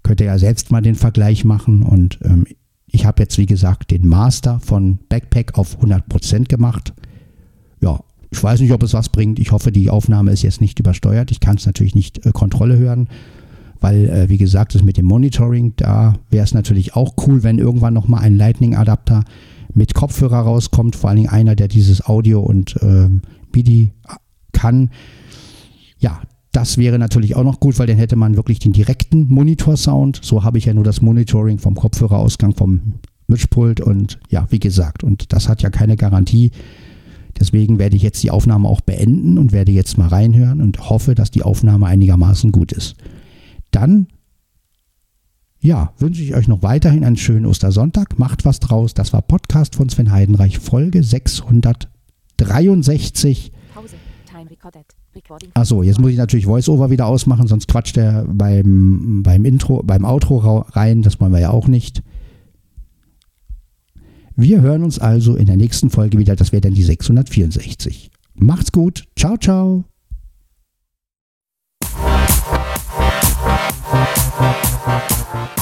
Könnt 0.03 0.21
ihr 0.21 0.27
ja 0.29 0.39
selbst 0.39 0.71
mal 0.71 0.81
den 0.81 0.95
Vergleich 0.95 1.45
machen 1.45 1.83
und 1.83 2.19
ähm, 2.23 2.47
ich 2.87 3.05
habe 3.05 3.25
jetzt 3.25 3.37
wie 3.37 3.45
gesagt 3.45 3.91
den 3.91 4.09
Master 4.09 4.59
von 4.61 5.01
Backpack 5.11 5.59
auf 5.59 5.79
100% 5.83 6.49
gemacht. 6.49 6.95
Ich 8.31 8.43
weiß 8.43 8.61
nicht, 8.61 8.73
ob 8.73 8.83
es 8.83 8.95
was 8.95 9.09
bringt. 9.09 9.39
Ich 9.39 9.53
hoffe, 9.53 9.73
die 9.73 9.91
Aufnahme 9.91 10.33
ist 10.33 10.43
jetzt 10.43 10.61
nicht 10.61 10.79
übersteuert. 10.79 11.31
Ich 11.31 11.41
kann 11.41 11.57
es 11.57 11.67
natürlich 11.67 11.95
nicht 11.95 12.27
äh, 12.27 12.33
Kontrolle 12.33 12.77
hören, 12.77 13.09
weil, 13.81 14.09
äh, 14.09 14.29
wie 14.29 14.39
gesagt, 14.39 14.75
das 14.75 14.83
mit 14.83 14.97
dem 14.97 15.07
Monitoring, 15.07 15.73
da 15.77 16.15
wäre 16.31 16.45
es 16.45 16.55
natürlich 16.55 16.95
auch 16.95 17.15
cool, 17.27 17.43
wenn 17.43 17.59
irgendwann 17.59 17.95
nochmal 17.95 18.23
ein 18.23 18.37
Lightning-Adapter 18.37 19.25
mit 19.75 19.95
Kopfhörer 19.95 20.41
rauskommt. 20.41 20.97
Vor 20.97 21.11
allen 21.11 21.19
Dingen 21.19 21.31
einer, 21.31 21.57
der 21.57 21.69
dieses 21.69 22.05
Audio 22.05 22.41
und 22.41 22.77
äh, 22.83 23.09
MIDI 23.55 23.93
kann. 24.53 24.91
Ja, 25.99 26.21
das 26.53 26.79
wäre 26.79 26.99
natürlich 26.99 27.37
auch 27.37 27.45
noch 27.45 27.61
gut, 27.61 27.79
weil 27.79 27.87
dann 27.87 27.99
hätte 27.99 28.17
man 28.17 28.37
wirklich 28.37 28.59
den 28.59 28.73
direkten 28.73 29.29
Monitor-Sound. 29.29 30.21
So 30.23 30.45
habe 30.45 30.59
ich 30.59 30.67
ja 30.67 30.75
nur 30.75 30.85
das 30.85 31.01
Monitoring 31.01 31.59
vom 31.59 31.75
Kopfhörerausgang 31.75 32.55
vom 32.55 32.95
Mischpult 33.27 33.81
und 33.81 34.19
ja, 34.31 34.47
wie 34.51 34.59
gesagt, 34.59 35.05
und 35.05 35.33
das 35.33 35.49
hat 35.49 35.63
ja 35.63 35.71
keine 35.71 35.97
Garantie. 35.97 36.51
Deswegen 37.39 37.79
werde 37.79 37.97
ich 37.97 38.03
jetzt 38.03 38.23
die 38.23 38.31
Aufnahme 38.31 38.69
auch 38.69 38.81
beenden 38.81 39.39
und 39.39 39.53
werde 39.53 39.73
jetzt 39.73 39.99
mal 39.99 40.09
reinhören 40.09 40.61
und 40.61 40.91
hoffe, 40.91 41.15
dass 41.15 41.31
die 41.31 41.43
Aufnahme 41.43 41.87
einigermaßen 41.87 42.53
gut 42.53 42.73
ist. 42.73 42.97
Dann, 43.71 44.09
ja, 45.61 45.93
wünsche 45.99 46.23
ich 46.23 46.35
euch 46.35 46.49
noch 46.49 46.63
weiterhin 46.63 47.05
einen 47.05 47.17
schönen 47.17 47.47
Ostersonntag. 47.47 48.19
Macht 48.19 48.45
was 48.45 48.61
draus. 48.61 48.95
Das 48.95 49.13
war 49.13 49.23
Podcast 49.23 49.77
von 49.77 49.89
Sven 49.89 50.11
Heidenreich, 50.11 50.59
Folge 50.59 51.03
663. 51.03 53.53
Pause. 53.75 53.97
Time 54.31 54.51
recorded. 54.51 54.85
Achso, 55.55 55.83
jetzt 55.83 56.01
muss 56.01 56.11
ich 56.11 56.17
natürlich 56.17 56.47
VoiceOver 56.47 56.91
wieder 56.91 57.07
ausmachen, 57.07 57.49
sonst 57.49 57.69
quatscht 57.69 57.97
er 57.97 58.25
beim, 58.25 59.23
beim 59.23 59.45
Intro, 59.45 59.83
beim 59.83 60.05
Outro 60.05 60.65
rein. 60.71 61.03
Das 61.03 61.21
wollen 61.21 61.33
wir 61.33 61.41
ja 61.41 61.51
auch 61.51 61.67
nicht. 61.67 62.03
Wir 64.41 64.61
hören 64.61 64.85
uns 64.85 65.01
also 65.01 65.35
in 65.35 65.47
der 65.47 65.57
nächsten 65.57 65.91
Folge 65.91 66.17
wieder. 66.17 66.37
Das 66.37 66.53
wäre 66.53 66.61
dann 66.61 66.75
die 66.75 66.85
664. 66.85 68.09
Macht's 68.37 68.71
gut. 68.71 69.05
Ciao, 69.17 69.37
ciao. 69.37 69.83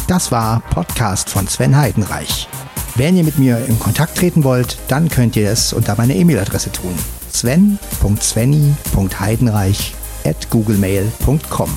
Das 0.06 0.30
war 0.30 0.60
Podcast 0.68 1.30
von 1.30 1.48
Sven 1.48 1.74
Heidenreich. 1.74 2.48
Wenn 2.96 3.16
ihr 3.16 3.24
mit 3.24 3.38
mir 3.38 3.64
in 3.66 3.78
Kontakt 3.78 4.18
treten 4.18 4.44
wollt, 4.44 4.76
dann 4.88 5.08
könnt 5.08 5.36
ihr 5.36 5.50
es 5.50 5.72
unter 5.72 5.96
meine 5.96 6.14
E-Mail-Adresse 6.14 6.70
tun. 6.70 6.92
sven.svenny.heidenreich 7.32 9.94
at 10.26 10.50
googlemail.com 10.50 11.70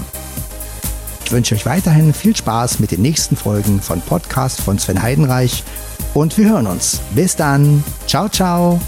Ich 1.30 1.34
wünsche 1.34 1.54
euch 1.54 1.68
weiterhin 1.68 2.12
viel 2.12 2.36
Spaß 2.36 2.80
mit 2.80 2.90
den 2.90 3.04
nächsten 3.04 3.36
Folgen 3.36 3.82
von 3.82 4.02
Podcast 4.02 4.62
von 4.62 4.80
Sven 4.80 5.00
Heidenreich 5.00 5.64
und 6.16 6.36
wir 6.40 6.50
hören 6.50 6.66
uns. 6.66 7.02
Bis 7.14 7.36
dann. 7.36 7.84
Ciao, 8.08 8.28
ciao. 8.28 8.82